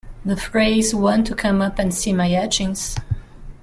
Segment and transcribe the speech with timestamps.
[0.25, 2.95] The phrase Want to come up and see my etchings?